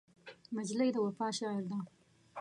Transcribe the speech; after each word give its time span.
نجلۍ 0.55 0.89
د 0.93 0.97
وفا 1.05 1.27
شعر 1.37 1.63
ده. 1.69 1.79